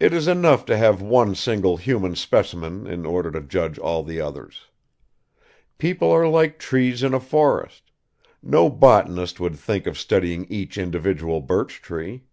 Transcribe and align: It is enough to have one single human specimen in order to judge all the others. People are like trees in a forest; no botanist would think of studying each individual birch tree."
It 0.00 0.14
is 0.14 0.26
enough 0.26 0.64
to 0.64 0.76
have 0.78 1.02
one 1.02 1.34
single 1.34 1.76
human 1.76 2.16
specimen 2.16 2.86
in 2.86 3.04
order 3.04 3.30
to 3.32 3.42
judge 3.42 3.78
all 3.78 4.02
the 4.02 4.18
others. 4.18 4.68
People 5.76 6.10
are 6.10 6.26
like 6.26 6.58
trees 6.58 7.02
in 7.02 7.12
a 7.12 7.20
forest; 7.20 7.90
no 8.42 8.70
botanist 8.70 9.40
would 9.40 9.56
think 9.56 9.86
of 9.86 9.98
studying 9.98 10.46
each 10.48 10.78
individual 10.78 11.42
birch 11.42 11.82
tree." 11.82 12.24